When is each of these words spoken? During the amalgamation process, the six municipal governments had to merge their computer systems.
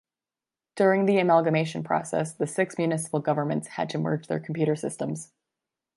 During 0.75 1.05
the 1.05 1.19
amalgamation 1.19 1.83
process, 1.83 2.33
the 2.33 2.47
six 2.47 2.79
municipal 2.79 3.19
governments 3.19 3.67
had 3.67 3.87
to 3.91 3.99
merge 3.99 4.25
their 4.25 4.39
computer 4.39 4.75
systems. 4.75 5.31